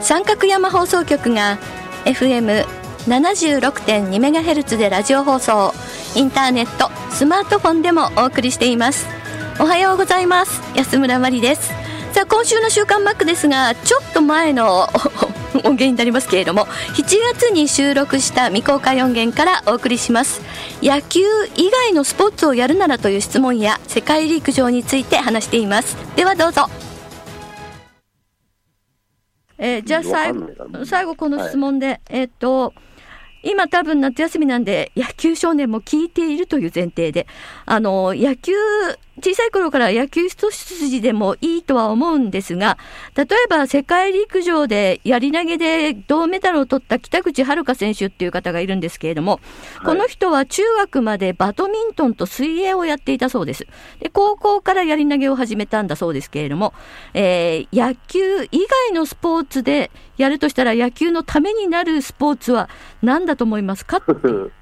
[0.00, 1.58] 三角山放送局が
[2.04, 5.72] FM76.2MHz でラジオ放送
[6.14, 9.06] インターネットスマートフォンでもお送りしています。
[9.60, 10.62] おはようございます。
[10.76, 11.72] 安村まりです。
[12.12, 14.88] さあ今週の週刊マックですがちょっと前の
[15.64, 20.40] 音源になりますけれども7月に収録した未公開音源からお送りします。
[20.82, 21.20] 野球
[21.56, 25.96] 以外のスポーツをやるならという質問や世界陸上について話しています。
[26.14, 26.68] ではどうぞ。
[29.58, 32.72] えーじゃあ最後最後この質問で、えーっと
[33.44, 37.28] 今多分夏休みなんで野球少年も聞いているという前提で
[37.66, 38.52] あの野球
[39.18, 42.78] 小さい頃から野球一筋でもいいとは思うんですが
[43.14, 49.40] 例えば世界陸上でやり投げで銅メダルを取った北口榛花選手っていう方がいるんですけれども、
[49.84, 53.66] この人は中学までバドミントンと水泳をやっていたそうです。
[54.00, 56.74] で高校からやり投げを始めたんだそうですけれども、
[57.14, 58.48] えー野球以
[58.88, 62.68] 外のスポーツでやるとしたら野球のためになるスポーツは
[63.02, 64.02] 何だと思いますか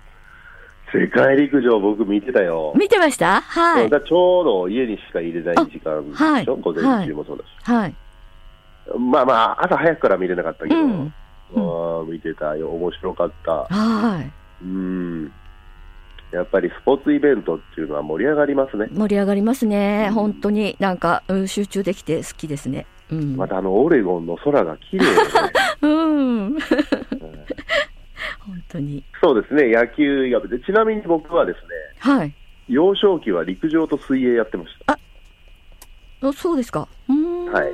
[1.00, 2.72] 世界陸上、僕見てたよ。
[2.76, 3.40] 見てました？
[3.42, 3.90] はい。
[3.90, 6.46] だちょうど家にしか入れない時間でしょ、あはい。
[6.46, 7.94] 午前中もそうだし、はい。
[8.98, 11.12] まあまあ、朝早くから見れなかったけど、うん。
[11.54, 13.52] あー見てたよ、面白かった。
[13.68, 14.30] はい。
[14.64, 15.32] うん。
[16.32, 18.88] やっぱりスポーツイベントっていうのは盛り上がりますね。
[18.92, 20.10] 盛り上がりますね。
[20.12, 20.76] 本当に。
[20.80, 22.86] なんか、うん集中できて好きですね。
[23.12, 25.22] うん、またあのオレゴンの空が綺麗でね。
[25.82, 26.56] うん
[28.46, 29.02] 本当に。
[29.20, 31.62] そうですね、野球以外で、ちなみに僕はですね、
[31.98, 32.34] はい。
[32.68, 34.98] 幼少期は陸上と水泳やってました。
[36.22, 36.88] あそうですか。
[37.08, 37.64] は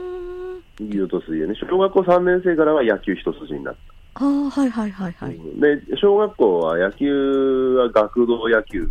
[0.78, 0.82] い。
[0.82, 1.54] 陸上と水泳ね。
[1.54, 3.92] 小学校3年生からは野球一筋になった。
[4.14, 8.86] ああはいはいはいはい、で小学校は野球は学童野球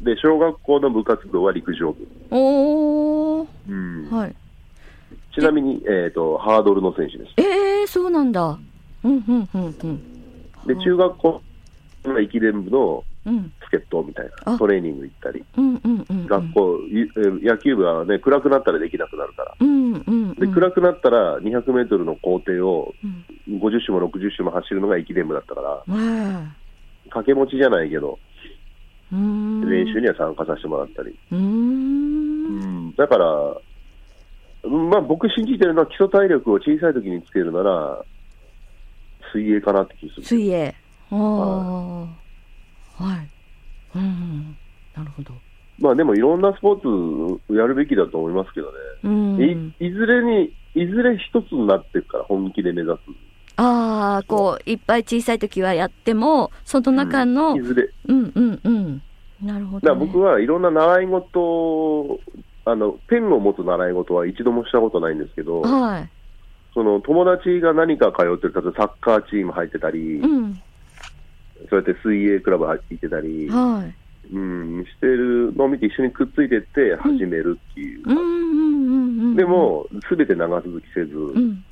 [0.00, 4.08] で小学校の部活動は陸上部、おおうん。
[4.10, 4.34] はい。
[5.34, 8.58] ちなみに、えー、とハードルの選手でしええそうなんだ。
[9.04, 9.74] うんうんうんうん。
[9.74, 9.86] た
[10.66, 11.42] で中学校
[12.04, 13.52] の駅伝部のうん。
[13.64, 14.52] 助っ人みたいあ。
[14.52, 15.44] なトレーニング行ったり。
[15.56, 16.78] うんうんうん学校、
[17.42, 19.54] 野球部は、ね、暗くなったらできなくなるから。
[19.60, 23.58] うんうんで暗くなったら200メートルの校程をうん。
[23.58, 25.84] 50周も60周も走るのが駅伝部だったからわ
[27.04, 28.20] 掛け持ちじゃないけど
[29.12, 32.94] 練習には参加させてもらったり、うーん。
[32.94, 33.26] だから、
[34.68, 38.04] まあ、僕信じてるのは基礎体力を小さい時につけるなら、
[39.32, 40.26] 水泳かなって気がする。
[40.26, 40.74] 水泳。
[41.10, 41.16] あ
[42.98, 43.28] あはい。
[43.96, 44.56] うん
[44.96, 45.34] なるほど。
[45.78, 48.72] まあでもいろんなスポーツやるべきだと思いますけどね。
[49.04, 49.74] うん。
[49.80, 52.98] いいずれに、いずれ一つになっていくから、本気で目指す。
[53.56, 57.90] ああこういっぱい小さい時はやってもその中の、いずれ。
[58.08, 59.02] うんうんうん。
[59.42, 62.20] なるほど、ね、だから僕はいろんな習い事を、
[62.64, 66.10] あの、ペンを持つ習い事は一度もしたことないんですけど、はい
[66.74, 70.54] その友達が何か通ってる、例えばサッカーチーム入ってたり、うん、
[71.68, 79.36] そうやって水泳クラブ入ってたり、はい、うん、してるのを見て一緒にくっついてって始めるっていう。
[79.36, 81.64] でも、すべて長続きせず、うん、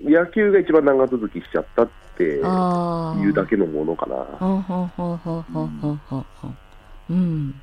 [0.00, 4.16] 野球が一番長続きしちゃったっていうだけのものかな。
[7.10, 7.60] うん。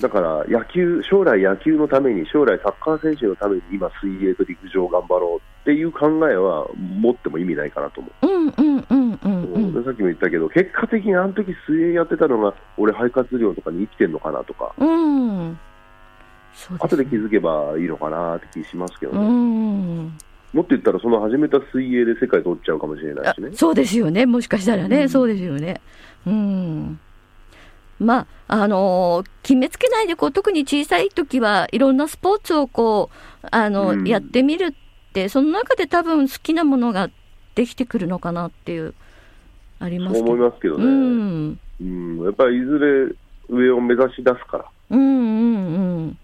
[0.00, 8.26] だから野球、将来野球のために、将来サッカー選手のために今水泳と陸上頑張ろうっていう考えは持っても意味ないかなと思う。
[8.26, 9.74] うんうんうんうんうん。
[9.74, 15.58] でさっきも言ったけど、結果的にあの時水泳やってたのが、俺、肺活量とかに生きてんのかなとか、うん。
[16.54, 19.28] そう後で気づけばいいのかなって気しますけどうね。
[19.28, 20.18] ん。
[20.52, 23.50] もっと言ったら、その始めた水泳で世界取っちゃうかもしれないしね。
[23.52, 24.26] そうですよね。
[24.26, 25.08] もしかしたらね、うん。
[25.08, 25.80] そうですよね。
[26.26, 27.00] うん
[27.98, 33.10] まああのー決めつけないでこう特に小さい時はいろんなスポーツをこ
[33.42, 37.10] うあの、うんやってみるってその中で多分好きなものが
[37.54, 38.94] できてくるのかなっていう、
[39.80, 40.20] あります。
[40.20, 40.84] 思いますけどね。
[40.84, 41.60] うん。
[41.80, 43.16] うん、やっぱりいずれ
[43.48, 44.64] 上を目指し出すから。
[44.90, 46.18] うんうんうん。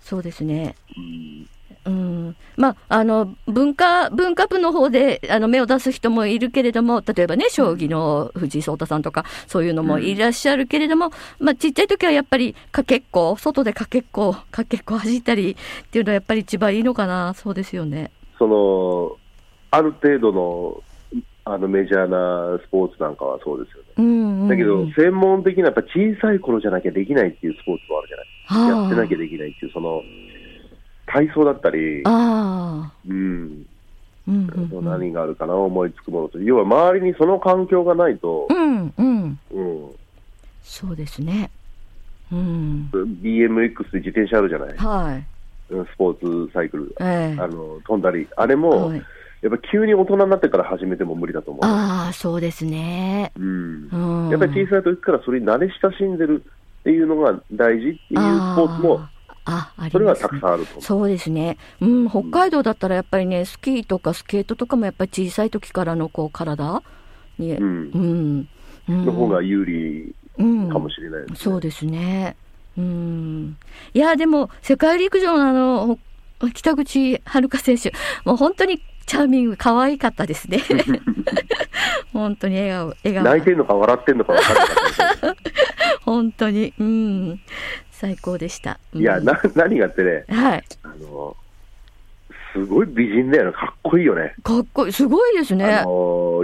[0.00, 0.74] そうですね。
[0.96, 1.48] うん
[1.86, 18.10] うん、まあ、あの文化文化部の方であの目を出す人もいるけれども、例えばね、将棋の藤井聡太さんとか、そういうのもいらっしゃるけれども、まあ、ちっちゃい時はやっぱりかけっこ、外でかけっこ、かけっこ走ったりっていうのはやっぱり一番いいのかな、そうですよね。
[18.38, 19.16] その、
[19.70, 20.82] ある程度の
[21.46, 23.88] あのメジャーなスポーツなんかはそうですよね。
[23.98, 28.26] うんうんうん、だけど、専門的なやっぱ小さい頃じゃなきゃできないっていうスポーツもあるじゃない。
[28.46, 30.02] はあやってなきゃできないっていう、その、
[31.14, 33.64] 体操だったり、ああ、うん、
[34.26, 39.90] うんうんうん、何があるかな、思いつくものと、要は周りにその環境がないとう、んうん、うん、
[40.64, 41.50] そうですね。
[42.32, 45.26] うん、BMX で自転車あるじゃない、はい、
[45.74, 47.40] うんスポーツサイクル、ええ。
[47.40, 49.02] あの飛んだり、あれも、はい。
[49.42, 51.64] やっぱ急に大人になってから始めても無理だと思う。
[51.64, 53.30] ああ、そうですね。
[53.38, 53.88] うん。
[53.92, 56.42] うん、やっぱり小さい時からそれに慣れ親しんでる
[56.80, 59.06] っていうのが大事っていうスポーツも、
[59.46, 60.82] あーあありますねそれはたくさんあると思う。
[60.82, 66.82] そうですね、うん、北海道だったらやっぱりね、スキーとかスケートとかもやっぱり小さい時からのこう体
[67.38, 67.90] に、ううん
[68.40, 68.48] ん、
[68.88, 71.36] うん、の方が有利うんかもしれないですね。
[71.38, 72.36] そうですね。
[72.76, 73.56] うん、
[73.92, 75.98] いや、でも、世界陸上のあの、
[76.40, 77.92] ほ北口榛花選手、
[78.24, 80.60] もう本当にチャーミング、可愛かったですね。
[82.12, 83.24] 本当に笑顔、笑顔。
[83.24, 84.76] 泣いてんのか笑ってんのか分からなかっ
[85.20, 85.54] たです
[86.02, 87.40] 本当に、うん、
[88.04, 88.78] 最高でした。
[88.94, 90.64] うんいや、な、何がってね、はい。
[90.82, 91.34] あの、
[92.52, 93.52] すごい美人だよね。
[93.52, 94.34] かっこいいよね。
[94.42, 95.84] かっこいい、すごいですねあ。
[95.84, 95.90] の、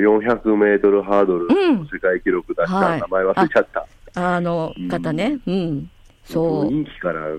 [0.00, 3.86] 400メートルハードルうん世界記録出した、はい名前忘れちゃった。
[4.14, 5.38] あの方ね。
[5.46, 5.90] うん。
[6.24, 6.68] そう。
[6.68, 7.38] 雰囲気からね、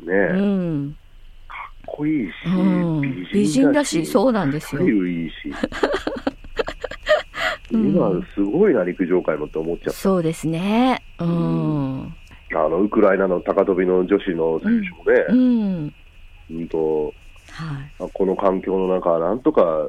[0.00, 0.96] うかっん。
[1.86, 4.82] こいいし、うん、美人だし、そうなんですよ。
[4.82, 5.34] いいし。
[7.72, 9.90] 今、すごいな、陸上界もって思っちゃった。
[9.92, 11.02] そうですね。
[11.18, 12.14] うん。
[12.56, 15.94] あの、ウクライナの高跳びの女子の選手もね、うん。
[16.50, 17.12] うんと、
[17.50, 18.10] はい。
[18.12, 19.88] この環境の中、なんとか、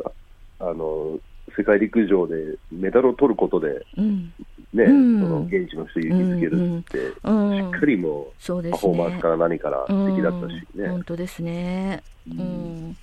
[0.60, 1.20] あの、
[1.58, 2.36] 世界陸上で
[2.72, 4.34] メダルを取ることで、うん。
[4.74, 7.58] ね、うんその現地の人を勇気づけるって、うん。
[7.74, 9.28] しっかりもそうですうパフォーマンスねか。
[9.30, 12.04] ら何から素敵だったしね、うん本当ですね。
[12.28, 12.98] ううんん。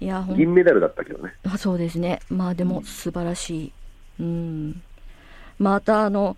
[0.00, 1.32] いや、銀メダルだったけどね。
[1.44, 2.20] あそうですね。
[2.28, 3.72] まあでも素晴らしい。
[4.20, 4.82] うん。
[5.58, 6.36] またあの、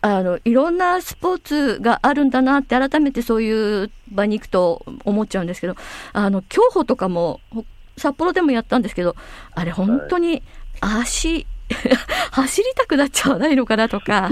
[0.00, 5.76] あの、いろんなスポーツがあるんだなって改めてそういう場に行くと思っちゃうんですけど、
[6.12, 7.64] あの、競歩とかもほ
[7.96, 9.16] 札幌でもやったんですけど、
[9.54, 10.42] あれ本当に
[10.80, 11.46] 足、
[12.32, 14.30] 走りたくなっちゃわないのかなとか、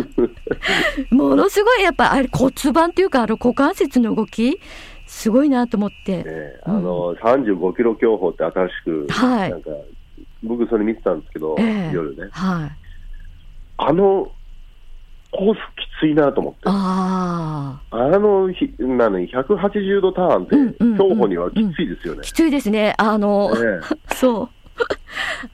[1.11, 4.61] ものすごいやっぱあれ骨盤っていうかあの股関節の動き、
[5.07, 6.25] すごいなと思って。
[6.25, 6.25] ね
[6.65, 9.71] あの35キロ競歩って新しく、はいなんか
[10.43, 12.71] 僕、それ見てたんですけど、ええ夜ね、はい。
[13.77, 14.33] あの
[15.33, 18.19] コースきついなと思って、あああ。
[18.19, 22.21] のひなのに180度ターンって、競歩にはきついですよね。
[22.23, 22.95] きついですね。
[22.99, 23.81] あの、ね
[24.15, 24.49] そう。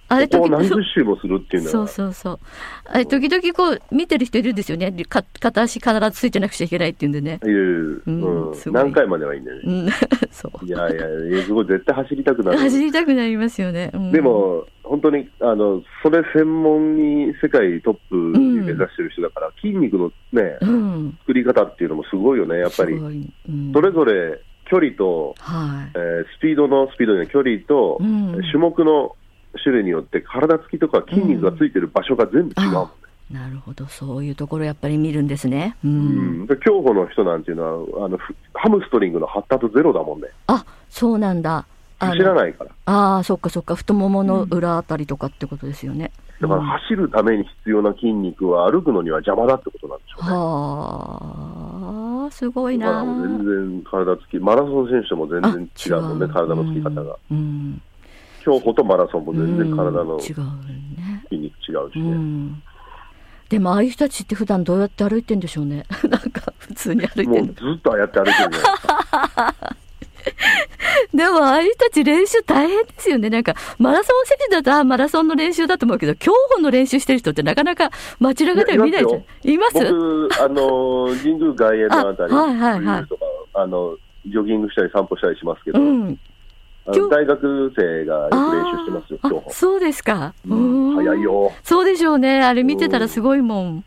[0.09, 2.41] あれ時々何十周もするっていうのそうは、そうそう。
[2.87, 4.93] あれ時々こう見てる人いるんですよね。
[5.09, 7.39] か片足必ずついてなくちゃいけないっていうんでね。
[7.45, 9.63] いう、うんうん何回まではいいんだよね。
[9.67, 9.89] うん、
[10.31, 10.67] そう。
[10.67, 12.59] いやいやいや、すごい、絶対走りたくなる。
[12.59, 13.91] 走りたくなりますよね。
[13.93, 18.17] うんで、も、本当に、あの、それ専門に世界トップ
[18.79, 21.19] に目指してる人だから、筋肉のね、うん。
[21.21, 29.17] 作り方っていうのもすごいよね、やっぱりうんそれぞれ距離と、はえースピードのスピードの距離と、うん種目の
[29.62, 32.91] 種類によって体つきとか筋肉がついてる場所が全部違うもんね。
[33.31, 33.35] い。
[33.35, 33.87] なるほど。
[33.87, 35.76] そういうところやっぱり見るんですね。
[35.85, 35.88] う。
[35.88, 41.67] うんん、で競歩の人なんていうのはあのふハムストリングの発達ゼロだもんね、あ、そうなんだ。
[41.99, 43.75] 走らないから、ああ、そっかそっか。
[43.75, 46.12] 太ももの裏あたりとかってことですよね。
[46.40, 50.31] だから走るために必要な筋肉は歩くのには邪魔だってことなんでしょうね。
[50.31, 53.05] はあ、すごいな。
[53.05, 57.17] 全然体つき、マラソン選手とも全然違うもんね、体のつき方が。
[57.31, 57.83] うん。
[58.45, 60.35] 競歩とマラソンも全然体の筋。
[61.31, 62.11] 肉違うしうね。
[62.12, 62.62] ん。
[63.49, 65.85] でもああいう人たちって普段どうやって歩いてんでしょうね。
[66.09, 67.52] なんか普通に歩いもうてんの。
[67.55, 69.55] ずっとああやって歩いてるじゃないですか。
[71.14, 73.31] でもああいう人たち練習大変ですよね。
[73.31, 77.90] なんかマラソン選手だとあマラソンの練習だと思うけど、競歩の練習してる人ってなかなか
[78.21, 79.25] 街中では見ないじゃん。
[79.50, 83.25] います僕、あの、 神宮外苑のあたり、あはいはいはいとか、
[83.55, 86.19] あの、ジョギングしたり散歩したりしますけど、うん。
[87.11, 89.50] 大学生がよく練習してますよ、あ競歩。
[89.50, 90.33] そうですか。
[90.49, 91.52] うんうん早いよ。
[91.62, 92.43] そうでしょうね。
[92.43, 93.85] あれ見てたらすごいもん。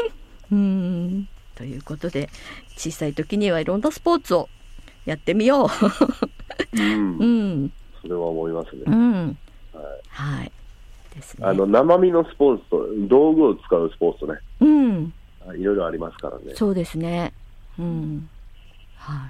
[0.50, 1.28] うん。
[1.54, 2.30] ということで、
[2.76, 4.48] 小さい時にはいろんなスポーツを
[5.04, 5.68] やってみよう
[6.76, 7.24] んう。
[7.24, 7.26] う
[7.64, 7.72] ん。
[8.02, 8.82] それは思いますね。
[8.86, 9.24] うん。
[9.24, 9.36] はい
[10.08, 10.52] はい。
[11.14, 11.46] ですね。
[11.46, 15.12] あの生身のスポーツと道具を使うスポーツとね、うん、
[15.56, 16.54] いろいろありますからね。
[16.54, 17.32] そうですね。
[17.78, 18.28] うん。
[18.96, 19.28] は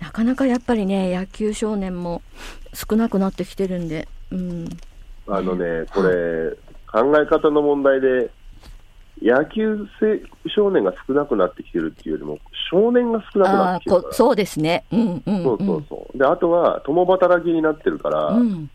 [0.00, 0.04] い。
[0.04, 2.22] なかなかやっぱりね、野球少年も
[2.74, 4.68] 少なくなってきてるんで、うん。
[5.26, 6.50] あのね、これ、
[6.86, 8.30] 考え方の問題で、
[9.22, 12.38] 野球生少年が少なくなってきてるっていうよりも、
[12.70, 14.08] 少年が少なくなってきてるから。
[14.10, 14.84] こそうですね。
[14.92, 15.42] うんうん、うん。
[15.44, 16.18] そうそうそう。
[16.18, 18.70] で、あとは、共働きになってるから、うん。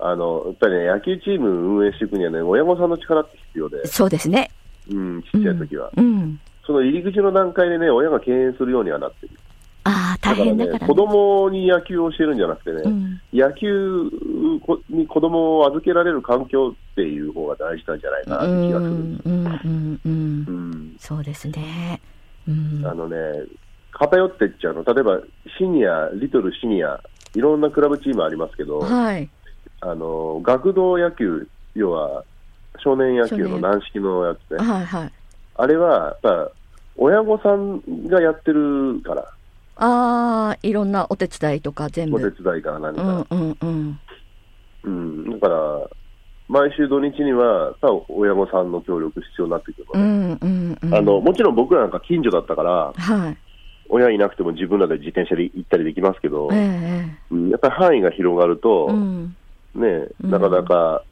[0.00, 4.50] あの、やっぱりね、野球チーム運営していくにはね、親御さんの力って必要で、そうですね。
[4.90, 5.90] うん、ちっちゃい時は。
[5.96, 6.40] うん。
[6.64, 9.32] その入り口の段階でね、親が敬遠するようにはなってる。
[10.34, 14.10] だから、ね、子供に野球を教えるんじゃなくてね、うん野球
[14.88, 18.90] に子供を預けられる環境っていう方が大事なんじゃないかなって気がする。
[18.90, 22.00] うんうんうんうんうんそうですね。
[22.48, 22.86] うん。
[22.86, 23.16] あのね、
[23.92, 25.20] 偏ってっちゃうの、例えば
[25.58, 27.00] シニア、リトルシニア、
[27.34, 29.28] いろんなクラブチームありますけど、はい。
[29.80, 32.24] あの学童野球、要は
[32.82, 35.12] 少年野球の軟式のやつね、はいはい。
[35.56, 36.50] あれはやっぱ
[36.96, 39.32] 親御さんがやってるから、
[39.80, 42.16] ああ、いろんなお手伝いとか全部。
[42.16, 44.00] お手伝いから何うんか、うんうん。
[44.84, 45.90] うんだから、
[46.48, 50.94] 毎週土日には、やっぱ親御さんの協力必要になってくるうのね、んうんうん。
[50.94, 53.36] あのもちろん僕らなんか近所だったから、はい。
[53.90, 59.36] 親いなくても自分らで自転車で行ったりできますけど、ええうんやっぱり範囲が広がると、うん。
[59.74, 61.04] ね、うんなかなか、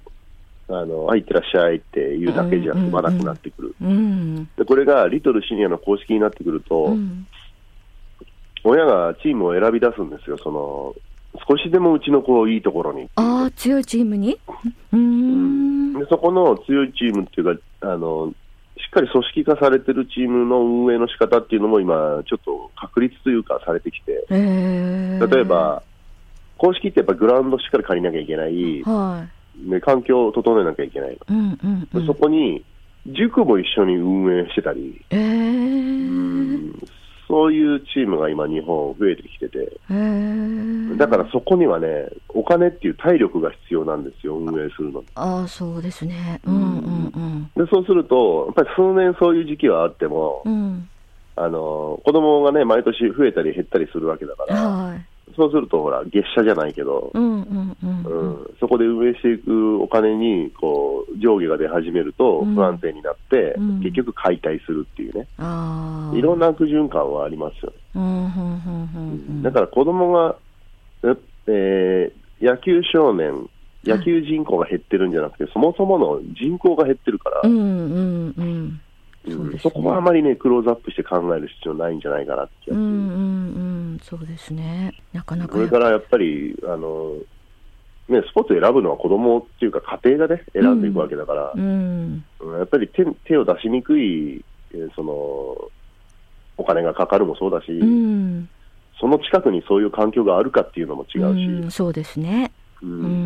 [0.68, 3.75] あの、あ、いってらっしゃいっていうだけじゃ済まなくなってくる。
[3.80, 4.44] うん。
[4.56, 7.26] で、これがリトルシニアの公式になってくると、うん。
[8.68, 10.37] 親がチームを選び出すんですよ。
[10.38, 10.94] その、
[11.49, 13.08] 少しでもうちの子をいいところに。
[13.14, 14.38] ああ、強いチームに？
[14.92, 15.92] うーん。
[15.99, 18.35] で、そこの強いチームっていうか、あの、
[18.76, 25.82] しっかり組織化されてるチームの運営の仕方っていうのも今、ちょっと確立というかされてきて、ええ例えば、
[26.58, 29.26] 公式ってやっぱグラウンドしっかり借りなきゃいけない、は
[29.64, 31.12] ね、環境を整えなきゃいけない。
[31.12, 31.18] い。
[31.28, 32.06] うんうんうでん。
[32.06, 32.64] そこに、
[33.06, 35.20] 塾も一緒に運営してたり、ええ
[37.28, 39.59] そういうチームが今、日本増えてきてて、
[39.90, 45.06] ええだからそこにはね、お金っていう体力が必要なんですよ、運営するのに。
[45.14, 46.40] ああ、そうですね。
[46.45, 47.50] うんうんうん。
[47.56, 50.88] でそうすると、やっぱり数年そういう時期はあっても、うん。
[51.38, 55.04] あの子供がね、毎年増えたり減ったりするわけだから、はい。
[55.35, 57.11] そうすると、ほら、月謝じゃないけど、
[58.61, 65.26] そこで運営していくお金にこう上下が出始めるとうん不安定になって、うん結局解体するっていうね。
[66.14, 69.42] いろんな悪循環はありますよね。
[69.42, 70.37] だから子供が、
[71.49, 73.49] えー野球少年、
[73.85, 78.80] 野球人口が減ってるんじゃなくて、そもそもの人口が減ってるから、うんうんうん。
[79.26, 83.65] うんそこはあまりね、クローズアップして考える必要ないんじゃないかなって気がするうんうんうん。
[84.03, 84.93] そうですね。
[85.12, 87.17] なかなかこれからやっぱり、あの
[88.09, 92.25] ね、スポーツ選ぶのは子供っていうか、家庭がね、選んでいくわけだから、うん。
[92.41, 95.12] うんやっぱり手手を出しにくい、えーその
[96.59, 98.49] お金がかかるもそうだし、うん。
[99.00, 102.53] その近くにそういう環境があるかっていうのも違うし、うんそうですね。
[102.83, 103.25] ううん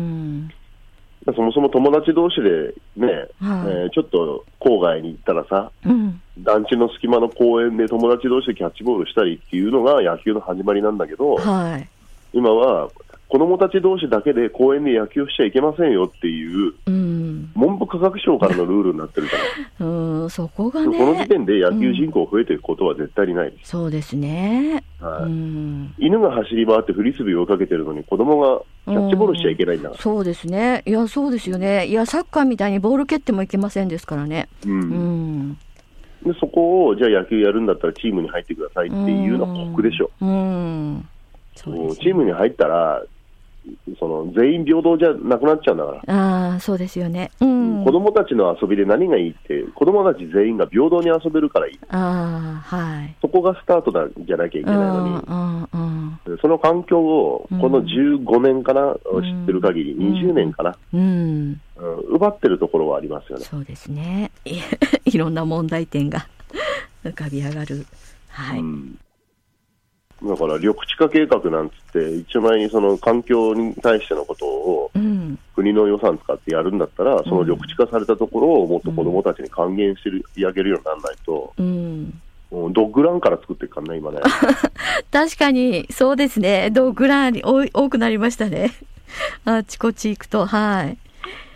[1.25, 6.21] そもそも友達同士でね、はいえーちょっと郊外に行ったらさ、うん。
[6.39, 11.87] 団地の隙間の公園で友達同士でキャッチボールしたりっていうのが野球の始まりなんだけど、はい。
[12.33, 12.89] 今は
[13.31, 17.49] 子供たち同士だけで公園で野球しちゃいけませんよっていう、うん。
[17.55, 19.37] 文部科学省からのルールになってるか
[19.79, 21.27] ら、うん、そこがこの時ね。
[21.27, 23.53] 点で野球人口増えていくことは絶対にない。
[23.63, 24.83] そうですね。
[24.99, 25.93] はいうん。
[25.97, 30.01] 犬が走り回ってフリスビーを追いかけてるのに子供がキャッチボールしちゃいけないんだから。
[30.01, 30.83] そうですね。
[30.85, 31.87] いや、そうですよね。
[31.87, 34.49] いや、サッカーみたいにボール蹴ってもいけませんですからね。
[34.65, 35.57] うんうん。
[36.25, 40.11] でそこをじゃあ野球やるんだったらチームに入ってくださいっていうのは酷でしょ。
[40.19, 41.07] うん。
[41.55, 43.01] そうですねチームに入ったら
[43.99, 47.31] その全員平等じゃなくなっちゃうんだから、ああ、そうですよね。
[47.39, 47.83] うん。
[47.85, 53.15] 子供たちの遊びで何がいいって子供たち全員が平等に遊べるからいいああ、はい。
[53.21, 56.37] そこがスタートだじゃなきゃいけないのに、うんうんうん。
[56.41, 61.01] その環境をこの15年かな、ん知ってる限り、うん20年かな、うん。
[61.01, 61.61] うん
[62.11, 63.45] 奪ってるところはありますよね。
[63.45, 64.31] そうですね。
[64.45, 64.57] い
[65.05, 66.27] いろんな問題点が
[67.03, 67.85] 浮かび上がる。
[68.29, 68.63] はい。
[70.21, 75.39] うんだから緑地化計画なんつって、一応前にその環境に対してのことをうん。
[75.55, 82.21] 国の予算使ってやるんだったら、その緑地化されたところをもっと子どもたちに還元してるやげるようにならないと、うん。
[82.51, 84.19] ドッグランから作っていくからね、今ね。
[85.11, 86.69] 確かに、そうですね。
[86.71, 88.71] ドッグラン多い多くなりましたね。
[89.45, 90.97] あちこち行くと、はい。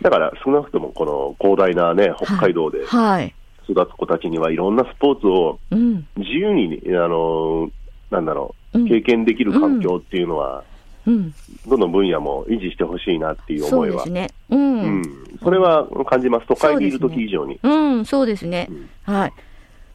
[0.02, 3.34] だから少なくともこの広大なね、北海道ではい。
[3.68, 6.06] 育つ子たちにはいろんなスポーツをうん。
[6.16, 7.70] 自由に、あの、
[8.10, 10.64] なんだろう経験できる環境っていうのは、
[11.06, 11.34] うん、
[11.66, 14.30] どの分野も維持してほしいなっていうそ思いは、うですね。
[14.50, 17.58] うん、うん、それは感じます、都会にいる時以上に。
[17.62, 18.68] うん、そうですね。
[18.70, 19.32] うんはい。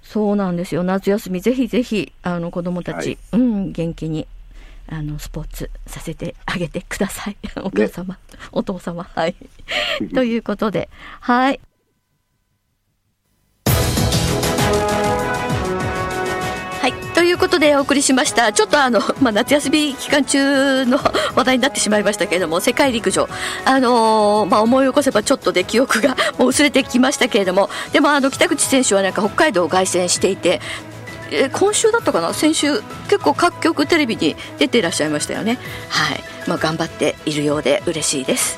[0.02, 0.84] そうなんですよ。
[0.84, 4.28] 夏休みぜひぜひあの子供たち、はいうん元気に
[4.88, 7.38] あのスポーツさせてあげてください。
[7.64, 8.18] お母様、
[8.52, 9.36] お父様、はい。
[10.14, 10.90] ということで、
[11.20, 11.62] はい。
[16.82, 16.94] はい。
[17.14, 18.52] ということでお送りしました。
[18.54, 21.00] ちょっとあの、 まあ、夏休み期間中の
[21.36, 23.30] 話題になってしまいましたけれども、世界陸上、
[23.66, 30.60] あのーまあ、思い起こせばちょっとで記憶が もう薄れてきましたけれども、でもあの、北口選手はなんか北海道を凱旋していて、
[31.30, 32.34] え今週だったかな？
[32.34, 35.60] 先週結構各局テレビに出ていらっしゃいましたよね。
[35.88, 38.58] はい、まあ、頑張っているようで嬉しいです。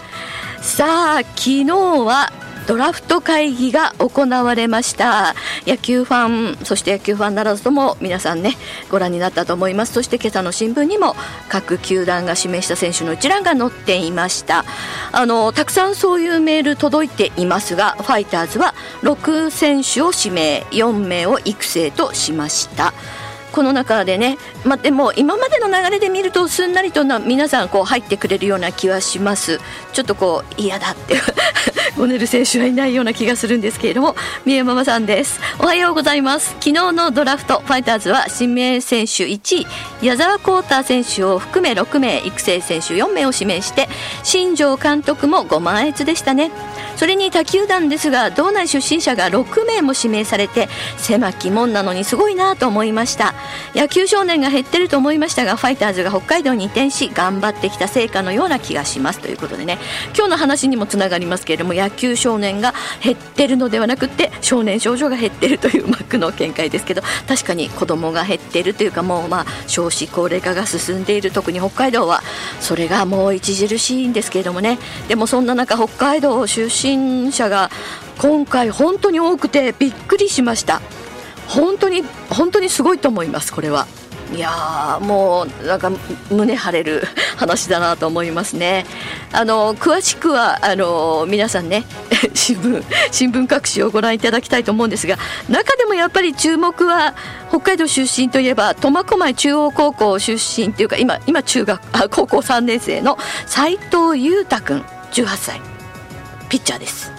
[0.62, 2.32] さあ昨日は
[2.68, 5.36] ドラフト会議が行われました。
[5.68, 8.56] 野球ファンそして野球ファンならずとも皆さんね
[8.90, 9.94] ご覧になったと思います。
[9.94, 11.16] そして今朝の新聞にも
[11.50, 14.66] 各球団が指名した選手の一覧が載っていました。
[15.12, 22.94] あのたくさんそういうメール届いていますがファイターズは6選手を指名4名を育成としました。
[23.54, 29.60] この中でね、まあ、でも今までの流れで見るとすんなりとな皆さんこう入ってくれるような気はします。
[29.94, 31.16] ちょっとこう嫌だって
[31.96, 35.40] ゴ ネル選手はいないような気がするんですけれども三重ママさんです。
[35.60, 36.56] おはようございます。
[36.60, 39.68] 昨日のドラフトファイターズは指名選手1位
[40.02, 43.88] 矢沢浩太選手を含め6名育成選手4名を指名して
[44.24, 46.50] 新庄監督もご満悦でしたね。
[46.96, 53.34] それに他球団ですが道内出身者が6名も指名されて狭き門なのにすごいなと思いました。
[53.76, 59.20] 野球少年が減ってると思いましたがファイターズが北海道に移転し頑張ってきた成果のような気がします。
[59.20, 59.80] ということでね
[60.16, 71.32] 今日の話にもつながりますけれども野球少年が減ってるのではなくて少年少女が減ってるというマックの見解ですけど確かに子供が減ってるというかもうまあ少子高齢化が進んでいる。
[71.32, 72.22] 特に北海道は
[72.60, 74.78] それがもう著しいんですけれどもね。
[75.08, 77.70] でもそんな中北海道出身者が
[78.18, 80.82] 今回本当に多くてびっくりしました。
[81.48, 83.88] 本当に本当にすごいと思いますこれは。
[84.34, 85.92] いやーもうなんか
[86.32, 87.04] 胸張れる
[87.38, 88.86] 話だなと思いますね。
[89.32, 91.84] あの詳しくはあの皆さんね
[92.34, 95.18] 新聞新聞各紙をご覧いただきたいと思うんですが
[95.50, 97.14] 中でもやっぱり注目は
[97.50, 105.73] 北海道出身といえば苫小牧中央高校出身っていうか今今中学あ高校3年生の斉藤裕太君18歳。
[106.54, 107.12] ピッチャーです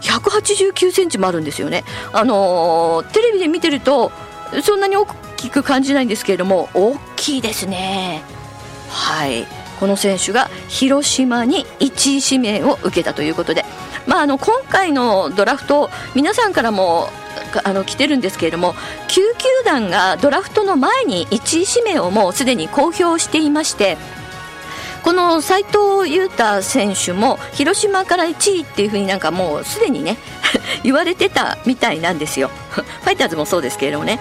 [0.00, 1.84] 189センチもあるんですよね。
[2.12, 4.10] あのーテレビで見てると
[4.62, 8.22] そんなに大きく感じないんですけれども大きいですね。
[8.88, 9.46] はい。
[9.80, 13.66] この選手が広島に1位指名を受けたということで、
[14.06, 17.08] まあ、あの今回のドラフト皆さんからも
[17.64, 18.76] あの来てるんですけれども9
[19.08, 19.20] 球
[19.64, 23.98] 団がドラフトの前に1位指名をもうすでに公表していまして
[25.04, 30.16] この斉藤裕太選手も広島から1位っていうふうになんかもうすでにね
[30.82, 34.18] 言われてたみたいなんですよ ファイターズもそうですけれどもね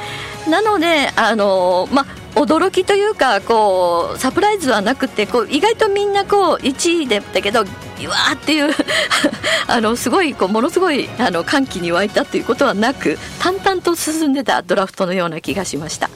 [0.49, 7.63] なのであのまあ驚きというかこうサプライズはなくてこう意外とみんなこう1位だったけどう
[8.09, 8.75] わーっていう
[9.67, 16.09] あのすごいこうものすごいあの歓喜に沸いたということはなく淡々と進んでたドラフトのような気がしました。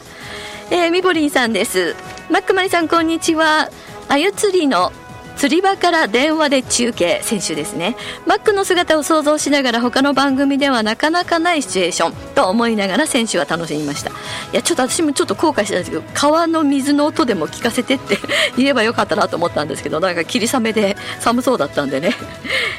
[0.69, 1.95] えー、みぼりんさんです。
[2.29, 3.69] マックマリさんこんにちは。
[4.09, 4.91] あゆ釣りの
[5.37, 7.95] 釣り場から電話で中継選手ですね。
[8.25, 14.09] マックの姿を想像しながら他の番組ではなかなかないシチュエーションと思いながら選手は楽しみました。
[14.09, 14.13] い
[14.53, 18.17] やちょっと私もちょっと後悔したんですけど川の水の音でも聞かせてって
[18.57, 22.15] 言えばよかったなと思ったんですけどなんか霧雨で寒そうだったんでね、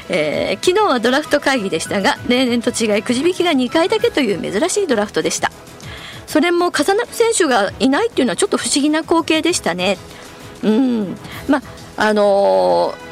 [0.09, 5.51] えー昨日はドラフト会議でしたが例年と違いくじ引きが2回だけという珍しいドラフトでした。
[6.27, 9.97] それも重なる選手がいないっていうのはちょっと不思議な光景でしたね。
[10.63, 11.17] うん。
[11.47, 11.61] ま
[11.97, 13.09] あのー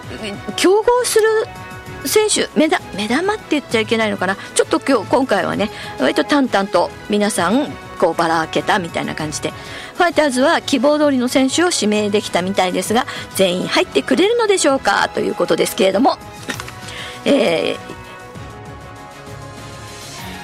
[0.56, 1.28] 競合する
[2.06, 4.38] 選手目だ目玉って言っちゃいけないのかな。
[4.56, 7.68] ちょっと今日今回はね割と淡々と皆さん
[8.00, 9.52] こうばらけたみたいな感じで
[9.96, 13.06] ファイターズは希望通りの選手を指名できたみたいですが
[13.36, 15.10] 全員入ってくれるのでしょうか？
[15.10, 16.18] ということですけれども、
[17.26, 17.97] えー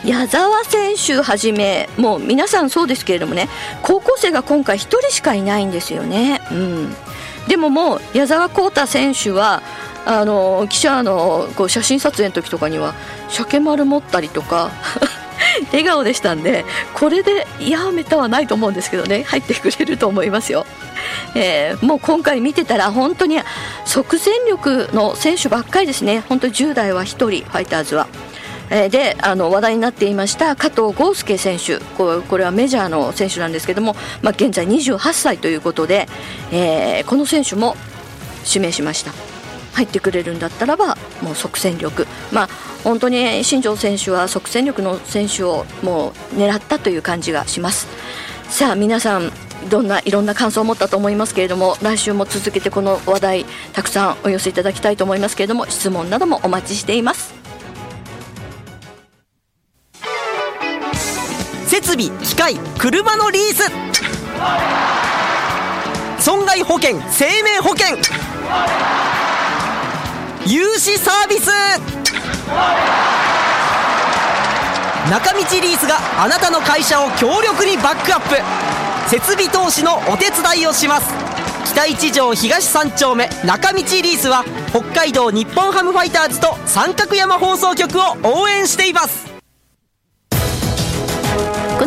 [0.06, 3.48] 矢沢選手はじめもう皆さんそうですけれどもね
[3.82, 6.42] 高校生が今回1人しかいないんですよね。
[6.52, 6.94] うん、
[7.48, 9.62] でももう矢沢浩太選手は
[10.06, 12.94] あの記者のこう写真撮影の時とかには
[13.30, 14.72] 鮭丸持ったりとか
[15.72, 20.66] 笑顔でしたんでこれでやめたはないと思うんですけどね入ってくれると思いますよ。
[21.36, 23.40] えーもう今回見てたら本当に
[23.86, 28.08] 即戦力の選手ばっかりですね本当に10代は1人ファイターズは。
[28.70, 31.80] えーであの話題になっていました加藤豪介選手。
[31.80, 36.08] これはメジャーの選手なんですけども、まあ、現在28歳ということで、
[36.52, 37.76] えーこの選手も
[38.48, 39.12] 指名しました。
[39.74, 42.08] 入ってくれるんだったらばもう即戦力。
[42.32, 42.50] まあ
[42.84, 47.88] 本当に新庄選手は即戦力の選手をもう狙ったという感じがします。
[48.50, 49.32] さあ皆さん
[49.70, 57.33] どんないろんな感想を持ったと思いますけれども来週も続けてこの話題たくさんお寄せいただきたいと思いますけれども質問などもお待ちしています。
[61.94, 63.72] 設備機械車のリース。
[66.20, 67.98] 損害保険生命保険。
[70.48, 71.52] 融資サービス。
[75.12, 79.10] 中道リースがあなたの会社を強力にバックアップ。
[79.10, 81.14] 設備投資のお手伝いをします。
[81.66, 89.33] 北一条東三丁目中道リースは北海道日本ハムファイターズと三角山放送局を応援しています。